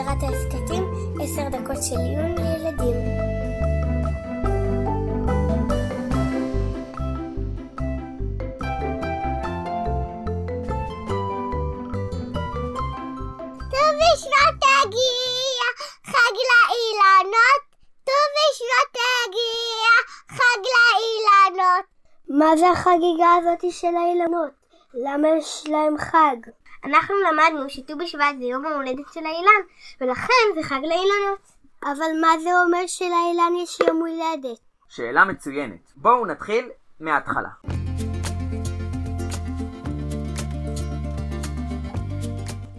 סדרת 0.00 0.22
ההסכתים 0.22 0.84
עשר 1.22 1.48
דקות 1.48 1.82
של 1.82 1.96
עיון 1.96 2.34
לילדים. 2.38 2.96
ט"ו 13.70 13.86
בשבט 14.00 14.62
הגיע, 14.62 15.64
חג 16.04 16.34
לאילנות, 16.50 17.62
ט"ו 18.04 18.12
בשבט 18.36 19.00
הגיע, 19.26 19.88
חג 20.28 20.62
לאילנות. 20.70 21.84
מה 22.28 22.56
זה 22.56 22.70
החגיגה 22.70 23.34
הזאת 23.38 23.72
של 23.72 23.96
האילנות? 23.96 24.50
למה 24.94 25.28
יש 25.28 25.64
להם 25.68 25.98
חג? 25.98 26.59
אנחנו 26.84 27.14
למדנו 27.32 27.70
שט"ו 27.70 27.98
בשבט 27.98 28.36
זה 28.38 28.44
יום 28.44 28.66
ההולדת 28.66 29.12
של 29.12 29.20
האילן, 29.26 29.62
ולכן 30.00 30.44
זה 30.54 30.62
חג 30.62 30.80
לאילנות. 30.82 31.60
אבל 31.82 32.20
מה 32.20 32.28
זה 32.42 32.50
אומר 32.66 32.86
שלאילן 32.86 33.52
יש 33.62 33.80
יום 33.88 33.96
הולדת? 33.96 34.58
שאלה 34.88 35.24
מצוינת. 35.24 35.92
בואו 35.96 36.26
נתחיל 36.26 36.68
מההתחלה. 37.00 37.48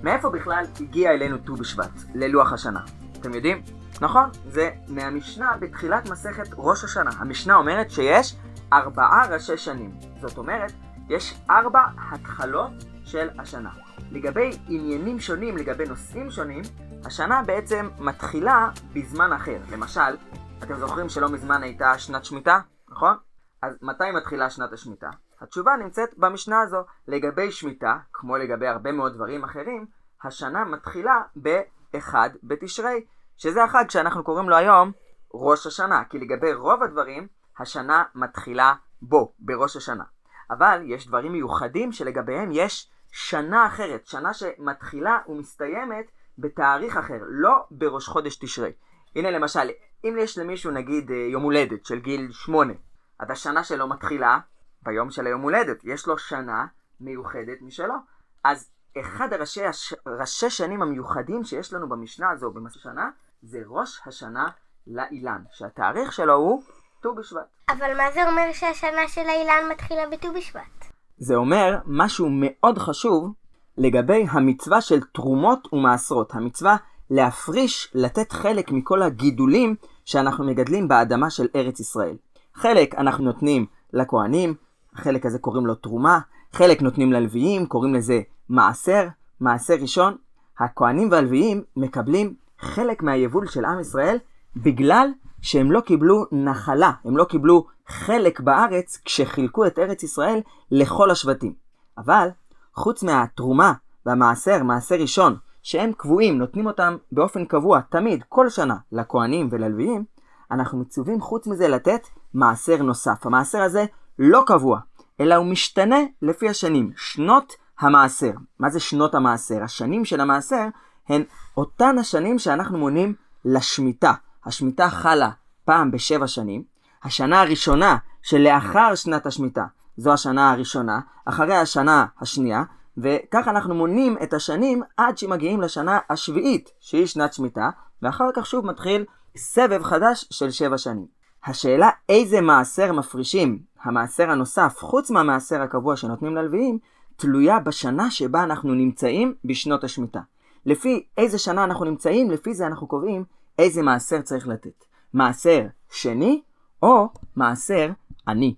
מאיפה 0.03 0.29
בכלל 0.29 0.65
הגיע 0.81 1.11
אלינו 1.11 1.37
ט"ו 1.37 1.55
בשבט, 1.55 1.91
ללוח 2.15 2.53
השנה? 2.53 2.79
אתם 3.19 3.33
יודעים? 3.33 3.61
נכון, 4.01 4.29
זה 4.45 4.69
מהמשנה 4.87 5.57
בתחילת 5.59 6.09
מסכת 6.09 6.47
ראש 6.57 6.83
השנה. 6.83 7.11
המשנה 7.19 7.55
אומרת 7.55 7.91
שיש 7.91 8.35
ארבעה 8.73 9.33
ראשי 9.33 9.57
שנים. 9.57 9.91
זאת 10.21 10.37
אומרת, 10.37 10.71
יש 11.09 11.33
ארבע 11.49 11.81
התחלות 12.11 12.71
של 13.05 13.29
השנה. 13.39 13.90
לגבי 14.11 14.51
עניינים 14.67 15.19
שונים, 15.19 15.57
לגבי 15.57 15.85
נושאים 15.85 16.31
שונים, 16.31 16.61
השנה 17.05 17.43
בעצם 17.45 17.89
מתחילה 17.99 18.69
בזמן 18.93 19.33
אחר. 19.33 19.57
למשל, 19.71 20.17
אתם 20.63 20.73
זוכרים 20.73 21.09
שלא 21.09 21.29
מזמן 21.29 21.63
הייתה 21.63 21.97
שנת 21.97 22.25
שמיטה, 22.25 22.59
נכון? 22.89 23.15
אז 23.61 23.77
מתי 23.81 24.11
מתחילה 24.17 24.49
שנת 24.49 24.73
השמיטה? 24.73 25.09
התשובה 25.41 25.71
נמצאת 25.83 26.09
במשנה 26.17 26.61
הזו. 26.61 26.77
לגבי 27.07 27.51
שמיטה, 27.51 27.97
כמו 28.13 28.37
לגבי 28.37 28.67
הרבה 28.67 28.91
מאוד 28.91 29.13
דברים 29.13 29.43
אחרים, 29.43 29.85
השנה 30.23 30.65
מתחילה 30.65 31.21
ב-1 31.41 32.13
בתשרי, 32.43 33.05
שזה 33.37 33.63
החג 33.63 33.89
שאנחנו 33.89 34.23
קוראים 34.23 34.49
לו 34.49 34.55
היום 34.55 34.91
ראש 35.33 35.67
השנה, 35.67 36.03
כי 36.09 36.19
לגבי 36.19 36.53
רוב 36.53 36.83
הדברים, 36.83 37.27
השנה 37.59 38.03
מתחילה 38.15 38.73
בו, 39.01 39.33
בראש 39.39 39.75
השנה. 39.75 40.03
אבל 40.51 40.81
יש 40.85 41.07
דברים 41.07 41.31
מיוחדים 41.31 41.91
שלגביהם 41.91 42.49
יש 42.51 42.91
שנה 43.11 43.67
אחרת, 43.67 44.07
שנה 44.07 44.33
שמתחילה 44.33 45.19
ומסתיימת 45.27 46.05
בתאריך 46.37 46.97
אחר, 46.97 47.19
לא 47.27 47.65
בראש 47.71 48.07
חודש 48.07 48.35
תשרי. 48.35 48.71
הנה 49.15 49.31
למשל, 49.31 49.69
אם 50.03 50.15
יש 50.19 50.37
למישהו 50.37 50.71
נגיד 50.71 51.09
יום 51.09 51.43
הולדת 51.43 51.85
של 51.85 51.99
גיל 51.99 52.31
8, 52.31 52.73
אז 53.19 53.31
השנה 53.31 53.63
שלו 53.63 53.87
מתחילה 53.87 54.39
ביום 54.83 55.11
של 55.11 55.25
היום 55.25 55.41
הולדת, 55.41 55.83
יש 55.83 56.07
לו 56.07 56.17
שנה 56.17 56.65
מיוחדת 56.99 57.61
משלו. 57.61 57.95
אז 58.43 58.69
אחד 59.01 59.33
הראשי 59.33 59.65
הש... 59.65 59.93
ראשי 60.07 60.49
שנים 60.49 60.81
המיוחדים 60.81 61.43
שיש 61.43 61.73
לנו 61.73 61.89
במשנה 61.89 62.29
הזו 62.29 62.51
במסע 62.51 62.79
שנה, 62.79 63.09
זה 63.41 63.59
ראש 63.67 64.01
השנה 64.05 64.47
לאילן, 64.87 65.43
שהתאריך 65.51 66.13
שלו 66.13 66.33
הוא 66.33 66.63
ט"ו 67.01 67.15
בשבט. 67.15 67.47
אבל 67.69 67.97
מה 67.97 68.11
זה 68.11 68.29
אומר 68.29 68.51
שהשנה 68.51 69.07
של 69.07 69.29
האילן 69.29 69.71
מתחילה 69.71 70.09
בט"ו 70.09 70.33
בשבט? 70.33 70.80
זה 71.21 71.35
אומר 71.35 71.77
משהו 71.85 72.27
מאוד 72.31 72.77
חשוב 72.77 73.33
לגבי 73.77 74.25
המצווה 74.29 74.81
של 74.81 74.99
תרומות 75.01 75.67
ומעשרות. 75.73 76.35
המצווה 76.35 76.75
להפריש, 77.09 77.91
לתת 77.95 78.31
חלק 78.31 78.71
מכל 78.71 79.01
הגידולים 79.01 79.75
שאנחנו 80.05 80.45
מגדלים 80.45 80.87
באדמה 80.87 81.29
של 81.29 81.47
ארץ 81.55 81.79
ישראל. 81.79 82.15
חלק 82.53 82.95
אנחנו 82.95 83.23
נותנים 83.23 83.65
לכהנים, 83.93 84.53
החלק 84.93 85.25
הזה 85.25 85.39
קוראים 85.39 85.65
לו 85.65 85.75
תרומה, 85.75 86.19
חלק 86.51 86.81
נותנים 86.81 87.13
ללוויים, 87.13 87.65
קוראים 87.65 87.93
לזה 87.93 88.21
מעשר, 88.49 89.07
מעשר 89.39 89.75
ראשון. 89.81 90.15
הכהנים 90.59 91.11
והלוויים 91.11 91.63
מקבלים 91.75 92.33
חלק 92.59 93.03
מהיבול 93.03 93.47
של 93.47 93.65
עם 93.65 93.79
ישראל 93.79 94.17
בגלל 94.55 95.09
שהם 95.41 95.71
לא 95.71 95.79
קיבלו 95.79 96.25
נחלה, 96.31 96.91
הם 97.05 97.17
לא 97.17 97.23
קיבלו 97.23 97.65
חלק 97.87 98.39
בארץ 98.39 99.01
כשחילקו 99.05 99.65
את 99.65 99.79
ארץ 99.79 100.03
ישראל 100.03 100.41
לכל 100.71 101.11
השבטים. 101.11 101.53
אבל 101.97 102.29
חוץ 102.75 103.03
מהתרומה 103.03 103.73
והמעשר, 104.05 104.63
מעשר 104.63 104.95
ראשון, 104.95 105.35
שהם 105.63 105.91
קבועים, 105.97 106.37
נותנים 106.37 106.65
אותם 106.65 106.97
באופן 107.11 107.45
קבוע, 107.45 107.81
תמיד, 107.89 108.23
כל 108.29 108.49
שנה, 108.49 108.75
לכהנים 108.91 109.49
וללוויים, 109.51 110.03
אנחנו 110.51 110.79
מצווים 110.79 111.21
חוץ 111.21 111.47
מזה 111.47 111.67
לתת 111.67 112.07
מעשר 112.33 112.83
נוסף. 112.83 113.25
המעשר 113.25 113.61
הזה 113.61 113.85
לא 114.19 114.43
קבוע, 114.47 114.79
אלא 115.19 115.35
הוא 115.35 115.45
משתנה 115.45 115.99
לפי 116.21 116.49
השנים, 116.49 116.91
שנות 116.95 117.53
המעשר. 117.79 118.31
מה 118.59 118.69
זה 118.69 118.79
שנות 118.79 119.15
המעשר? 119.15 119.63
השנים 119.63 120.05
של 120.05 120.21
המעשר 120.21 120.67
הן 121.09 121.23
אותן 121.57 121.97
השנים 121.97 122.39
שאנחנו 122.39 122.77
מונים 122.77 123.13
לשמיטה. 123.45 124.13
השמיטה 124.45 124.89
חלה 124.89 125.29
פעם 125.65 125.91
בשבע 125.91 126.27
שנים. 126.27 126.63
השנה 127.03 127.41
הראשונה 127.41 127.97
שלאחר 128.21 128.95
שנת 128.95 129.25
השמיטה 129.25 129.65
זו 129.97 130.13
השנה 130.13 130.51
הראשונה, 130.51 130.99
אחרי 131.25 131.55
השנה 131.55 132.05
השנייה, 132.21 132.63
וכך 132.97 133.47
אנחנו 133.47 133.75
מונים 133.75 134.17
את 134.23 134.33
השנים 134.33 134.83
עד 134.97 135.17
שמגיעים 135.17 135.61
לשנה 135.61 135.99
השביעית, 136.09 136.71
שהיא 136.79 137.05
שנת 137.05 137.33
שמיטה, 137.33 137.69
ואחר 138.01 138.29
כך 138.33 138.45
שוב 138.45 138.65
מתחיל 138.65 139.05
סבב 139.37 139.83
חדש 139.83 140.27
של 140.31 140.51
שבע 140.51 140.77
שנים. 140.77 141.05
השאלה 141.45 141.89
איזה 142.09 142.41
מעשר 142.41 142.93
מפרישים, 142.93 143.59
המעשר 143.83 144.29
הנוסף, 144.29 144.75
חוץ 144.79 145.11
מהמעשר 145.11 145.61
הקבוע 145.61 145.95
שנותנים 145.95 146.35
ללוויים, 146.35 146.79
תלויה 147.15 147.59
בשנה 147.59 148.11
שבה 148.11 148.43
אנחנו 148.43 148.73
נמצאים 148.73 149.33
בשנות 149.45 149.83
השמיטה. 149.83 150.19
לפי 150.65 151.05
איזה 151.17 151.37
שנה 151.37 151.63
אנחנו 151.63 151.85
נמצאים, 151.85 152.31
לפי 152.31 152.53
זה 152.53 152.67
אנחנו 152.67 152.87
קובעים 152.87 153.23
איזה 153.61 153.81
מעשר 153.81 154.21
צריך 154.21 154.47
לתת. 154.47 154.85
מעשר 155.13 155.61
שני 155.89 156.41
או 156.83 157.07
מעשר 157.35 157.89
עני. 158.27 158.55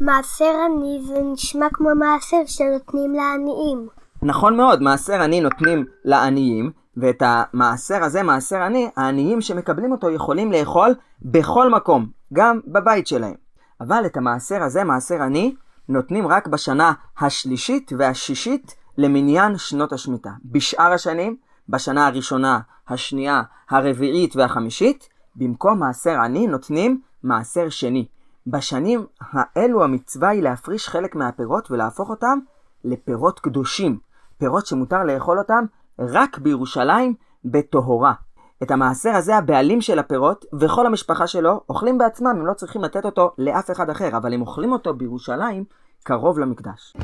מעשר 0.00 0.52
עני 0.64 1.02
זה 1.06 1.22
נשמע 1.32 1.66
כמו 1.72 1.88
מעשר 1.94 2.42
שנותנים 2.46 3.14
לעניים. 3.14 3.88
נכון 4.22 4.56
מאוד, 4.56 4.82
מעשר 4.82 5.22
עני 5.22 5.40
נותנים 5.40 5.84
לעניים, 6.04 6.70
ואת 6.96 7.22
המעשר 7.24 8.04
הזה, 8.04 8.22
מעשר 8.22 8.56
עני, 8.56 8.90
העניים 8.96 9.40
שמקבלים 9.40 9.92
אותו 9.92 10.10
יכולים 10.10 10.52
לאכול 10.52 10.94
בכל 11.22 11.70
מקום, 11.70 12.06
גם 12.32 12.60
בבית 12.66 13.06
שלהם. 13.06 13.34
אבל 13.80 14.06
את 14.06 14.16
המעשר 14.16 14.62
הזה, 14.62 14.84
מעשר 14.84 15.22
עני, 15.22 15.54
נותנים 15.88 16.26
רק 16.26 16.46
בשנה 16.46 16.92
השלישית 17.20 17.92
והשישית 17.98 18.74
למניין 18.98 19.58
שנות 19.58 19.92
השמיטה. 19.92 20.30
בשאר 20.44 20.92
השנים, 20.92 21.36
בשנה 21.68 22.06
הראשונה, 22.06 22.60
השנייה, 22.88 23.42
הרביעית 23.70 24.36
והחמישית, 24.36 25.08
במקום 25.36 25.78
מעשר 25.78 26.10
עני 26.10 26.46
נותנים 26.46 27.00
מעשר 27.22 27.68
שני. 27.68 28.06
בשנים 28.46 29.06
האלו 29.20 29.84
המצווה 29.84 30.28
היא 30.28 30.42
להפריש 30.42 30.88
חלק 30.88 31.14
מהפירות 31.14 31.70
ולהפוך 31.70 32.10
אותם 32.10 32.38
לפירות 32.84 33.40
קדושים. 33.40 33.98
פירות 34.38 34.66
שמותר 34.66 35.04
לאכול 35.04 35.38
אותם 35.38 35.64
רק 35.98 36.38
בירושלים 36.38 37.14
בטהורה. 37.44 38.12
את 38.62 38.70
המעשר 38.70 39.10
הזה 39.10 39.36
הבעלים 39.36 39.80
של 39.80 39.98
הפירות 39.98 40.44
וכל 40.60 40.86
המשפחה 40.86 41.26
שלו 41.26 41.60
אוכלים 41.68 41.98
בעצמם, 41.98 42.26
הם 42.26 42.46
לא 42.46 42.52
צריכים 42.52 42.82
לתת 42.82 43.04
אותו 43.04 43.30
לאף 43.38 43.70
אחד 43.70 43.90
אחר, 43.90 44.16
אבל 44.16 44.34
הם 44.34 44.40
אוכלים 44.40 44.72
אותו 44.72 44.94
בירושלים 44.94 45.64
קרוב 46.04 46.38
למקדש. 46.38 46.96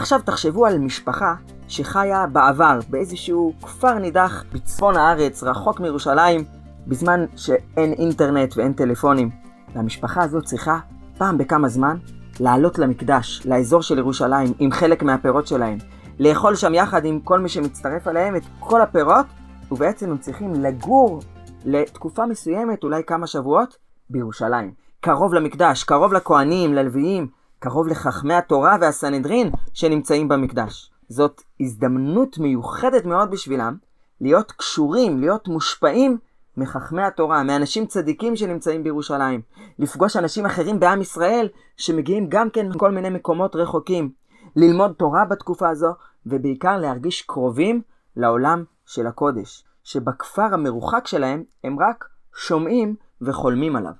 עכשיו 0.00 0.20
תחשבו 0.24 0.66
על 0.66 0.78
משפחה 0.78 1.34
שחיה 1.68 2.26
בעבר 2.26 2.78
באיזשהו 2.88 3.52
כפר 3.62 3.94
נידח 3.94 4.44
בצפון 4.52 4.96
הארץ, 4.96 5.42
רחוק 5.42 5.80
מירושלים, 5.80 6.44
בזמן 6.86 7.24
שאין 7.36 7.92
אינטרנט 7.92 8.56
ואין 8.56 8.72
טלפונים. 8.72 9.30
והמשפחה 9.74 10.22
הזאת 10.22 10.44
צריכה 10.44 10.78
פעם 11.18 11.38
בכמה 11.38 11.68
זמן 11.68 11.96
לעלות 12.40 12.78
למקדש, 12.78 13.42
לאזור 13.46 13.82
של 13.82 13.98
ירושלים, 13.98 14.52
עם 14.58 14.72
חלק 14.72 15.02
מהפירות 15.02 15.46
שלהם. 15.46 15.78
לאכול 16.18 16.54
שם 16.54 16.74
יחד 16.74 17.04
עם 17.04 17.20
כל 17.20 17.38
מי 17.38 17.48
שמצטרף 17.48 18.08
אליהם 18.08 18.36
את 18.36 18.42
כל 18.58 18.82
הפירות, 18.82 19.26
ובעצם 19.70 20.10
הם 20.10 20.18
צריכים 20.18 20.54
לגור 20.54 21.20
לתקופה 21.64 22.26
מסוימת, 22.26 22.84
אולי 22.84 23.02
כמה 23.06 23.26
שבועות, 23.26 23.76
בירושלים. 24.10 24.72
קרוב 25.00 25.34
למקדש, 25.34 25.84
קרוב 25.84 26.12
לכהנים, 26.12 26.74
ללוויים, 26.74 27.39
קרוב 27.60 27.88
לחכמי 27.88 28.34
התורה 28.34 28.76
והסנהדרין 28.80 29.50
שנמצאים 29.74 30.28
במקדש. 30.28 30.90
זאת 31.08 31.42
הזדמנות 31.60 32.38
מיוחדת 32.38 33.04
מאוד 33.04 33.30
בשבילם 33.30 33.76
להיות 34.20 34.52
קשורים, 34.52 35.20
להיות 35.20 35.48
מושפעים 35.48 36.18
מחכמי 36.56 37.02
התורה, 37.02 37.42
מאנשים 37.42 37.86
צדיקים 37.86 38.36
שנמצאים 38.36 38.84
בירושלים. 38.84 39.40
לפגוש 39.78 40.16
אנשים 40.16 40.46
אחרים 40.46 40.80
בעם 40.80 41.00
ישראל 41.00 41.48
שמגיעים 41.76 42.26
גם 42.28 42.50
כן 42.50 42.68
מכל 42.68 42.90
מיני 42.90 43.10
מקומות 43.10 43.56
רחוקים. 43.56 44.10
ללמוד 44.56 44.92
תורה 44.92 45.24
בתקופה 45.24 45.68
הזו, 45.68 45.90
ובעיקר 46.26 46.78
להרגיש 46.78 47.22
קרובים 47.22 47.82
לעולם 48.16 48.64
של 48.86 49.06
הקודש, 49.06 49.64
שבכפר 49.84 50.54
המרוחק 50.54 51.06
שלהם 51.06 51.44
הם 51.64 51.76
רק 51.80 52.04
שומעים 52.36 52.94
וחולמים 53.22 53.76
עליו. 53.76 53.92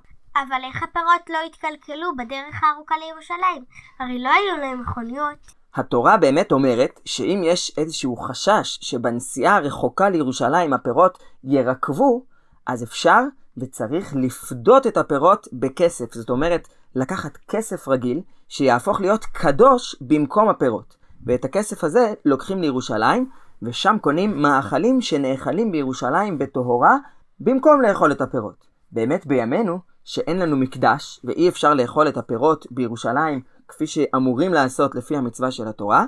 אבל 0.49 0.61
איך 0.65 0.83
הפירות 0.83 1.31
לא 1.31 1.39
התקלקלו 1.47 2.17
בדרך 2.17 2.63
הארוכה 2.63 2.95
לירושלים? 2.99 3.65
הרי 3.99 4.23
לא 4.23 4.29
היו 4.29 4.57
להם 4.61 4.81
מכוניות. 4.81 5.39
התורה 5.75 6.17
באמת 6.17 6.53
אומרת 6.53 7.01
שאם 7.05 7.43
יש 7.45 7.79
איזשהו 7.79 8.17
חשש 8.17 8.79
שבנסיעה 8.81 9.57
הרחוקה 9.57 10.11
לירושלים 10.11 10.73
הפירות 10.73 11.19
ירקבו, 11.45 12.25
אז 12.67 12.83
אפשר 12.83 13.21
וצריך 13.57 14.15
לפדות 14.17 14.87
את 14.87 14.97
הפירות 14.97 15.49
בכסף. 15.53 16.15
זאת 16.15 16.31
אומרת, 16.31 16.69
לקחת 16.95 17.37
כסף 17.49 17.89
רגיל 17.89 18.21
שיהפוך 18.49 19.01
להיות 19.01 19.25
קדוש 19.25 19.97
במקום 20.01 20.49
הפירות. 20.49 20.97
ואת 21.27 21.45
הכסף 21.45 21.85
הזה 21.85 22.15
לוקחים 22.25 22.61
לירושלים, 22.61 23.31
ושם 23.63 23.97
קונים 24.01 24.43
מאכלים 24.43 25.01
שנאכלים 25.01 25.73
בירושלים 25.73 26.39
בטהורה, 26.39 26.97
במקום 27.41 27.83
לאכול 27.83 28.13
את 28.13 28.21
הפירות. 28.21 28.67
באמת 28.93 29.27
בימינו, 29.27 29.90
שאין 30.13 30.39
לנו 30.39 30.57
מקדש, 30.57 31.21
ואי 31.25 31.49
אפשר 31.49 31.75
לאכול 31.75 32.09
את 32.09 32.17
הפירות 32.17 32.67
בירושלים 32.71 33.41
כפי 33.69 33.87
שאמורים 33.87 34.53
לעשות 34.53 34.95
לפי 34.95 35.17
המצווה 35.17 35.51
של 35.51 35.69
התורה, 35.69 36.05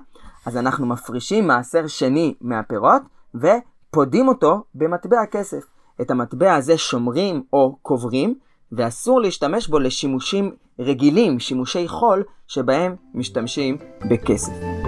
אז 0.46 0.56
אנחנו 0.56 0.86
מפרישים 0.86 1.46
מעשר 1.46 1.86
שני 1.86 2.34
מהפירות, 2.40 3.02
ופודים 3.34 4.28
אותו 4.28 4.64
במטבע 4.74 5.26
כסף. 5.30 5.64
את 6.00 6.10
המטבע 6.10 6.54
הזה 6.54 6.78
שומרים 6.78 7.42
או 7.52 7.76
קוברים, 7.82 8.34
ואסור 8.72 9.20
להשתמש 9.20 9.68
בו 9.68 9.78
לשימושים 9.78 10.54
רגילים, 10.78 11.40
שימושי 11.40 11.88
חול, 11.88 12.24
שבהם 12.46 12.96
משתמשים 13.14 13.76
בכסף. 14.10 14.81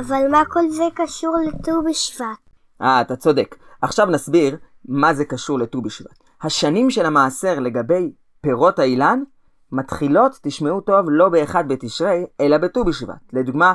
אבל 0.00 0.28
מה 0.30 0.42
כל 0.44 0.68
זה 0.68 0.84
קשור 0.94 1.36
לט"ו 1.46 1.82
בשבט? 1.90 2.26
אה, 2.82 3.00
אתה 3.00 3.16
צודק. 3.16 3.56
עכשיו 3.82 4.06
נסביר 4.06 4.56
מה 4.84 5.14
זה 5.14 5.24
קשור 5.24 5.58
לט"ו 5.58 5.82
בשבט. 5.82 6.18
השנים 6.42 6.90
של 6.90 7.06
המעשר 7.06 7.60
לגבי 7.60 8.12
פירות 8.40 8.78
האילן 8.78 9.22
מתחילות, 9.72 10.38
תשמעו 10.42 10.80
טוב, 10.80 11.06
לא 11.08 11.28
באחד 11.28 11.68
בתשרי, 11.68 12.26
אלא 12.40 12.58
בט"ו 12.58 12.84
בשבט. 12.84 13.32
לדוגמה, 13.32 13.72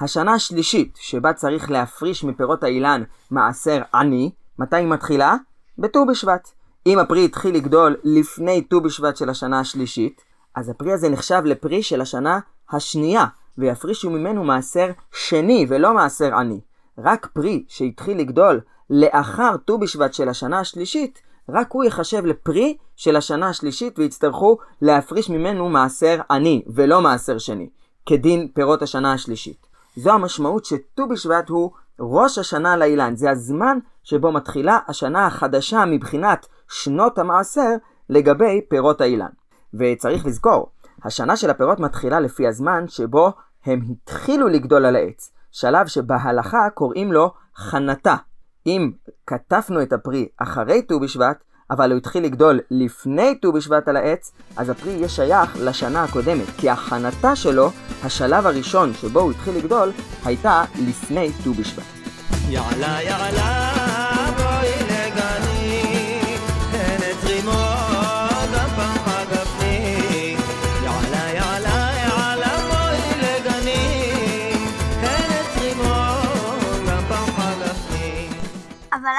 השנה 0.00 0.34
השלישית 0.34 0.98
שבה 1.00 1.32
צריך 1.32 1.70
להפריש 1.70 2.24
מפירות 2.24 2.62
האילן 2.62 3.02
מעשר 3.30 3.82
עני, 3.94 4.30
מתי 4.58 4.76
היא 4.76 4.88
מתחילה? 4.88 5.36
בט"ו 5.78 6.06
בשבט. 6.06 6.48
אם 6.86 6.98
הפרי 6.98 7.24
התחיל 7.24 7.54
לגדול 7.54 7.96
לפני 8.04 8.62
ט"ו 8.62 8.80
בשבט 8.80 9.16
של 9.16 9.30
השנה 9.30 9.60
השלישית, 9.60 10.22
אז 10.54 10.68
הפרי 10.68 10.92
הזה 10.92 11.08
נחשב 11.08 11.42
לפרי 11.44 11.82
של 11.82 12.00
השנה 12.00 12.38
השנייה, 12.70 13.24
ויפרישו 13.58 14.10
ממנו 14.10 14.44
מעשר 14.44 14.90
שני 15.12 15.66
ולא 15.68 15.94
מעשר 15.94 16.34
עני. 16.34 16.60
רק 16.98 17.26
פרי 17.32 17.64
שהתחיל 17.68 18.18
לגדול 18.18 18.60
לאחר 18.90 19.56
ט"ו 19.56 19.78
בשבט 19.78 20.14
של 20.14 20.28
השנה 20.28 20.60
השלישית, 20.60 21.22
רק 21.48 21.72
הוא 21.72 21.84
ייחשב 21.84 22.24
לפרי 22.24 22.76
של 22.96 23.16
השנה 23.16 23.48
השלישית 23.48 23.98
ויצטרכו 23.98 24.58
להפריש 24.82 25.30
ממנו 25.30 25.68
מעשר 25.68 26.20
עני 26.30 26.62
ולא 26.74 27.00
מעשר 27.00 27.38
שני, 27.38 27.68
כדין 28.06 28.48
פירות 28.54 28.82
השנה 28.82 29.12
השלישית. 29.12 29.66
זו 29.96 30.10
המשמעות 30.10 30.64
שט"ו 30.64 31.08
בשבט 31.08 31.48
הוא 31.48 31.70
ראש 32.00 32.38
השנה 32.38 32.76
לאילן, 32.76 33.16
זה 33.16 33.30
הזמן 33.30 33.78
שבו 34.02 34.32
מתחילה 34.32 34.78
השנה 34.88 35.26
החדשה 35.26 35.84
מבחינת 35.84 36.46
שנות 36.68 37.18
המעשר 37.18 37.74
לגבי 38.08 38.60
פירות 38.68 39.00
האילן. 39.00 39.30
וצריך 39.74 40.26
לזכור, 40.26 40.70
השנה 41.04 41.36
של 41.36 41.50
הפירות 41.50 41.80
מתחילה 41.80 42.20
לפי 42.20 42.46
הזמן 42.46 42.84
שבו 42.88 43.32
הם 43.66 43.80
התחילו 43.90 44.48
לגדול 44.48 44.86
על 44.86 44.96
העץ, 44.96 45.32
שלב 45.52 45.86
שבהלכה 45.86 46.70
קוראים 46.74 47.12
לו 47.12 47.32
חנתה. 47.56 48.16
אם 48.66 48.90
קטפנו 49.24 49.82
את 49.82 49.92
הפרי 49.92 50.28
אחרי 50.36 50.82
ט"ו 50.82 51.00
בשבט, 51.00 51.44
אבל 51.70 51.90
הוא 51.90 51.98
התחיל 51.98 52.24
לגדול 52.24 52.60
לפני 52.70 53.34
ט"ו 53.34 53.52
בשבט 53.52 53.88
על 53.88 53.96
העץ, 53.96 54.32
אז 54.56 54.70
הפרי 54.70 54.92
יהיה 54.92 55.08
שייך 55.08 55.56
לשנה 55.60 56.04
הקודמת, 56.04 56.46
כי 56.58 56.70
הכנתה 56.70 57.36
שלו, 57.36 57.70
השלב 58.04 58.46
הראשון 58.46 58.94
שבו 58.94 59.20
הוא 59.20 59.30
התחיל 59.30 59.56
לגדול, 59.56 59.92
הייתה 60.24 60.64
לפני 60.88 61.32
ט"ו 61.44 61.52
בשבט. 61.54 61.84
יעלה 62.48 63.02
יעלה 63.02 63.79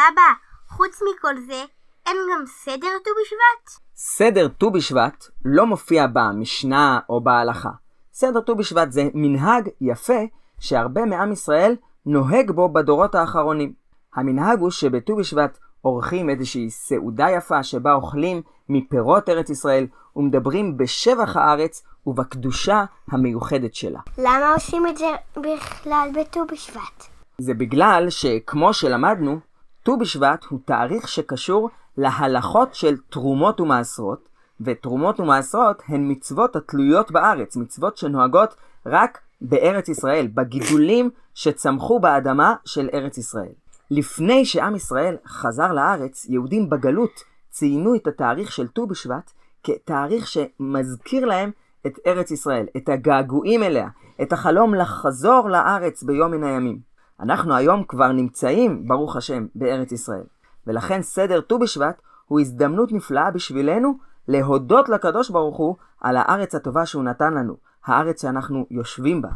אבא, 0.10 0.32
חוץ 0.68 1.00
מכל 1.02 1.38
זה, 1.48 1.64
אין 2.06 2.18
גם 2.32 2.46
סדר 2.46 2.90
ט"ו 3.04 3.12
בשבט? 3.22 3.82
סדר 3.96 4.48
ט"ו 4.48 4.72
בשבט 4.72 5.26
לא 5.46 5.66
מופיע 5.66 6.08
במשנה 6.14 7.00
או 7.10 7.22
בהלכה. 7.24 7.70
סדר 8.14 8.42
ט"ו 8.42 8.56
בשבט 8.56 8.92
זה 8.92 9.04
מנהג 9.14 9.70
יפה 9.82 10.20
שהרבה 10.60 11.06
מעם 11.06 11.32
ישראל 11.32 11.76
נוהג 12.06 12.52
בו 12.52 12.70
בדורות 12.70 13.16
האחרונים. 13.16 13.74
המנהג 14.16 14.60
הוא 14.60 14.72
שבט"ו 14.72 15.16
בשבט 15.16 15.58
עורכים 15.82 16.30
איזושהי 16.30 16.70
סעודה 16.70 17.30
יפה 17.30 17.64
שבה 17.64 17.94
אוכלים 17.94 18.42
מפירות 18.70 19.30
ארץ 19.30 19.50
ישראל 19.50 19.88
ומדברים 20.16 20.78
בשבח 20.78 21.38
הארץ 21.38 21.84
ובקדושה 22.08 22.84
המיוחדת 23.12 23.76
שלה. 23.76 24.00
למה 24.18 24.54
עושים 24.54 24.88
את 24.88 24.98
זה 24.98 25.10
בכלל 25.38 26.10
בט"ו 26.16 26.46
בשבט? 26.52 27.06
זה 27.38 27.54
בגלל 27.54 28.10
שכמו 28.10 28.74
שלמדנו, 28.74 29.40
ט"ו 29.84 29.98
בשבט 29.98 30.46
הוא 30.50 30.60
תאריך 30.66 31.08
שקשור 31.08 31.70
להלכות 31.98 32.76
של 32.76 32.98
תרומות 33.10 33.62
ומעשרות, 33.62 34.30
ותרומות 34.62 35.20
ומעשרות 35.20 35.84
הן 35.88 36.12
מצוות 36.12 36.56
התלויות 36.56 37.12
בארץ, 37.12 37.56
מצוות 37.56 37.98
שנוהגות 37.98 38.56
רק 38.86 39.20
בארץ 39.42 39.90
ישראל, 39.90 40.28
בגידולים 40.28 41.10
שצמחו 41.34 42.00
באדמה 42.00 42.56
של 42.66 42.90
ארץ 42.94 43.18
ישראל. 43.18 43.52
לפני 43.92 44.46
שעם 44.46 44.76
ישראל 44.76 45.18
חזר 45.28 45.74
לארץ, 45.74 46.26
יהודים 46.30 46.70
בגלות 46.70 47.24
ציינו 47.50 47.96
את 47.96 48.08
התאריך 48.08 48.52
של 48.52 48.68
ט"ו 48.68 48.88
בשבט 48.88 49.32
כתאריך 49.64 50.28
שמזכיר 50.28 51.26
להם 51.26 51.52
את 51.88 52.00
ארץ 52.08 52.32
ישראל, 52.32 52.66
את 52.78 52.90
הגעגועים 52.90 53.64
אליה, 53.64 53.88
את 54.22 54.34
החלום 54.34 54.76
לחזור 54.76 55.50
לארץ 55.50 56.04
ביום 56.04 56.32
מן 56.32 56.44
הימים. 56.44 56.91
אנחנו 57.22 57.56
היום 57.56 57.84
כבר 57.84 58.12
נמצאים, 58.12 58.88
ברוך 58.88 59.16
השם, 59.16 59.48
בארץ 59.56 59.92
ישראל. 59.92 60.24
ולכן 60.68 61.02
סדר 61.02 61.42
ט"ו 61.42 61.60
בשבט 61.60 62.02
הוא 62.26 62.40
הזדמנות 62.40 62.92
נפלאה 62.92 63.32
בשבילנו 63.32 63.98
להודות 64.28 64.90
לקדוש 64.90 65.30
ברוך 65.30 65.58
הוא 65.58 65.76
על 66.02 66.18
הארץ 66.18 66.56
הטובה 66.56 66.86
שהוא 66.86 67.04
נתן 67.04 67.34
לנו, 67.34 67.58
הארץ 67.86 68.22
שאנחנו 68.22 68.66
יושבים 68.72 69.22
בה. 69.22 69.30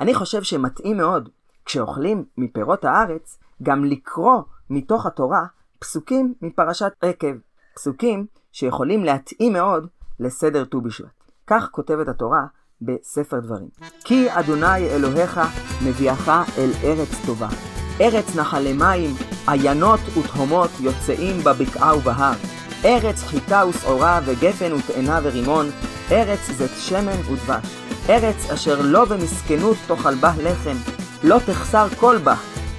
אני 0.00 0.14
חושב 0.14 0.42
שמתאים 0.42 0.96
מאוד, 0.96 1.28
כשאוכלים 1.64 2.24
מפירות 2.38 2.84
הארץ, 2.84 3.38
גם 3.62 3.84
לקרוא 3.84 4.42
מתוך 4.70 5.06
התורה 5.06 5.46
פסוקים 5.78 6.34
מפרשת 6.42 6.92
עקב, 7.00 7.36
פסוקים 7.74 8.26
שיכולים 8.52 9.04
להתאים 9.04 9.52
מאוד 9.52 9.86
לסדר 10.20 10.64
ט"ו 10.64 10.80
בשבט. 10.80 11.24
כך 11.46 11.68
כותבת 11.70 12.08
התורה 12.08 12.46
בספר 12.84 13.40
דברים. 13.40 13.68
כי 14.04 14.26
אדוני 14.28 14.86
אלוהיך 14.86 15.40
מביאך 15.82 16.28
אל 16.58 16.70
ארץ 16.84 17.08
טובה. 17.26 17.48
ארץ 18.00 18.36
נחלי 18.36 18.72
מים, 18.72 19.14
עיינות 19.48 20.00
ותהומות 20.18 20.70
יוצאים 20.80 21.38
בבקעה 21.44 21.96
ובהר. 21.96 22.34
ארץ 22.84 23.22
חיטה 23.22 23.64
ושעורה 23.68 24.20
וגפן 24.24 24.72
ותאנה 24.72 25.20
ורימון, 25.22 25.70
ארץ 26.10 26.50
זית 26.50 26.70
שמן 26.78 27.32
ודבש. 27.32 27.76
ארץ 28.08 28.50
אשר 28.50 28.80
לא 28.82 29.04
במסכנות 29.04 29.76
תאכל 29.86 30.14
בה 30.14 30.32
לחם, 30.42 30.76
לא 31.22 31.38
תחסר 31.46 31.88
כל 31.98 32.18
בה. 32.18 32.34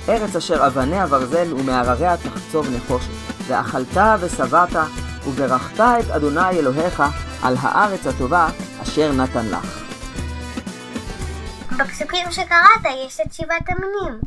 ארץ 0.10 0.36
אשר 0.36 0.68
אבניה 0.68 1.08
ברזל 1.08 1.54
ומהרריה 1.54 2.18
תחצוב 2.18 2.68
נחושת. 2.76 3.10
ואכלת 3.48 3.98
ושבעת, 4.20 4.76
וברכת 5.28 5.80
את 5.80 6.10
אדוני 6.12 6.50
אלוהיך 6.50 7.04
על 7.42 7.56
הארץ 7.60 8.08
הטובה 8.08 8.48
אשר 8.84 9.12
נתן 9.12 9.46
לך. 9.46 9.85
בפסוקים 11.80 12.32
שקראת 12.32 12.96
יש 13.06 13.20
את 13.20 13.34
שבעת 13.34 13.70
המינים. 13.70 14.22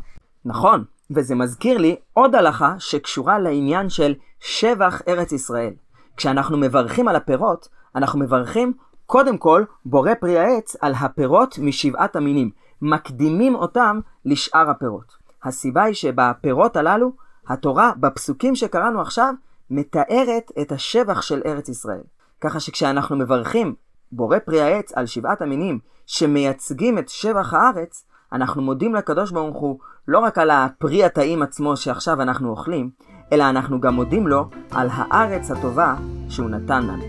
נכון, 0.45 0.83
וזה 1.11 1.35
מזכיר 1.35 1.77
לי 1.77 1.95
עוד 2.13 2.35
הלכה 2.35 2.75
שקשורה 2.79 3.39
לעניין 3.39 3.89
של 3.89 4.15
שבח 4.39 5.01
ארץ 5.07 5.31
ישראל. 5.31 5.73
כשאנחנו 6.17 6.57
מברכים 6.57 7.07
על 7.07 7.15
הפירות, 7.15 7.67
אנחנו 7.95 8.19
מברכים 8.19 8.73
קודם 9.05 9.37
כל 9.37 9.63
בורא 9.85 10.13
פרי 10.13 10.39
העץ 10.39 10.75
על 10.81 10.93
הפירות 10.99 11.59
משבעת 11.61 12.15
המינים, 12.15 12.49
מקדימים 12.81 13.55
אותם 13.55 13.99
לשאר 14.25 14.69
הפירות. 14.69 15.13
הסיבה 15.43 15.83
היא 15.83 15.95
שבפירות 15.95 16.75
הללו, 16.75 17.11
התורה 17.47 17.91
בפסוקים 17.99 18.55
שקראנו 18.55 19.01
עכשיו, 19.01 19.33
מתארת 19.69 20.51
את 20.61 20.71
השבח 20.71 21.21
של 21.21 21.41
ארץ 21.45 21.69
ישראל. 21.69 22.03
ככה 22.41 22.59
שכשאנחנו 22.59 23.15
מברכים 23.15 23.75
בורא 24.11 24.39
פרי 24.39 24.61
העץ 24.61 24.91
על 24.91 25.05
שבעת 25.05 25.41
המינים 25.41 25.79
שמייצגים 26.11 26.97
את 26.97 27.09
שבח 27.09 27.53
הארץ, 27.53 28.05
אנחנו 28.33 28.61
מודים 28.61 28.95
לקדוש 28.95 29.31
ברוך 29.31 29.57
הוא 29.57 29.79
לא 30.07 30.19
רק 30.19 30.37
על 30.37 30.49
הפרי 30.49 31.03
הטעים 31.03 31.41
עצמו 31.41 31.77
שעכשיו 31.77 32.21
אנחנו 32.21 32.49
אוכלים, 32.49 32.89
אלא 33.31 33.49
אנחנו 33.49 33.81
גם 33.81 33.93
מודים 33.93 34.27
לו 34.27 34.49
על 34.71 34.87
הארץ 34.91 35.51
הטובה 35.51 35.95
שהוא 36.29 36.49
נתן 36.49 36.83
לנו. 36.83 37.03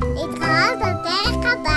להתראות 0.00 0.78
בפרק 0.78 1.44
הבא 1.44 1.73